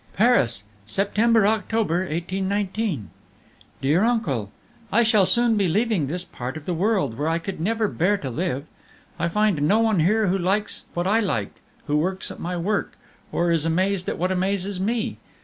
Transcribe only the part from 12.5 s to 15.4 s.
work, or is amazed at what amazes me.